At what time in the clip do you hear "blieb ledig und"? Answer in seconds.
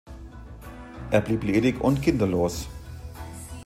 1.21-2.01